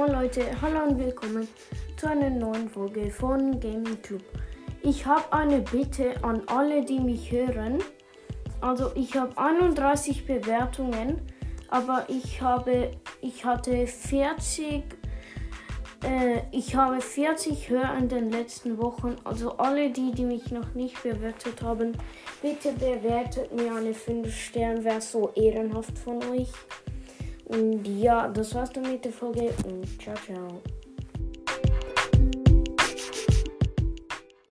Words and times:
Moin 0.00 0.12
Leute, 0.12 0.46
hallo 0.62 0.84
und 0.84 0.98
willkommen 0.98 1.46
zu 1.98 2.08
einer 2.08 2.30
neuen 2.30 2.70
Folge 2.70 3.10
von 3.10 3.60
Gaming 3.60 4.00
Club. 4.00 4.22
Ich 4.80 5.04
habe 5.04 5.30
eine 5.30 5.60
Bitte 5.60 6.14
an 6.24 6.40
alle, 6.46 6.82
die 6.82 6.98
mich 6.98 7.30
hören. 7.30 7.80
Also 8.62 8.92
ich 8.94 9.14
habe 9.14 9.36
31 9.36 10.24
Bewertungen, 10.24 11.20
aber 11.68 12.06
ich 12.08 12.40
habe, 12.40 12.92
ich 13.20 13.44
hatte 13.44 13.86
40, 13.86 14.84
äh, 16.02 16.38
ich 16.50 16.74
habe 16.74 17.02
40 17.02 17.68
Hörer 17.68 17.98
in 17.98 18.08
den 18.08 18.30
letzten 18.30 18.78
Wochen. 18.78 19.16
Also 19.24 19.58
alle 19.58 19.90
die, 19.90 20.12
die 20.12 20.24
mich 20.24 20.50
noch 20.50 20.72
nicht 20.72 21.02
bewertet 21.02 21.60
haben, 21.60 21.92
bitte 22.40 22.72
bewertet 22.72 23.52
mir 23.52 23.74
eine 23.74 23.92
5 23.92 24.34
Sterne, 24.34 24.82
wäre 24.82 25.02
so 25.02 25.30
ehrenhaft 25.34 25.98
von 25.98 26.22
euch. 26.30 26.48
Und 27.50 27.84
ja, 27.84 28.28
das 28.28 28.54
war's 28.54 28.70
dann 28.70 28.90
mit 28.90 29.04
der 29.04 29.12
Folge 29.12 29.52
und 29.64 30.00
ciao, 30.00 30.14
ciao. 30.14 30.62